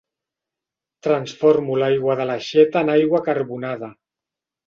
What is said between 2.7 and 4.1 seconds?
en aigua carbonada.